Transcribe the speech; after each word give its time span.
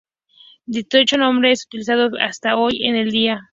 Dicho 0.65 1.15
nombre 1.15 1.51
es 1.51 1.61
el 1.61 1.67
utilizado 1.67 2.09
hasta 2.19 2.57
hoy 2.57 2.87
en 2.87 3.07
día. 3.11 3.47